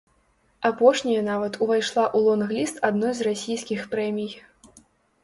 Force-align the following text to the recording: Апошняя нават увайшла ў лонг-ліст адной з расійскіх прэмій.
Апошняя 0.69 1.21
нават 1.31 1.59
увайшла 1.65 2.05
ў 2.05 2.19
лонг-ліст 2.29 2.81
адной 2.89 3.13
з 3.21 3.29
расійскіх 3.29 3.85
прэмій. 3.93 4.31